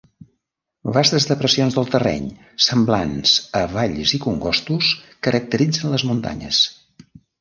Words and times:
Vastes 0.95 1.27
depressions 1.31 1.75
del 1.79 1.91
terreny, 1.95 2.25
semblants 2.67 3.33
a 3.61 3.61
valls 3.75 4.15
i 4.19 4.21
congostos, 4.25 4.89
caracteritzen 5.29 5.95
les 5.97 6.07
muntanyes. 6.13 6.65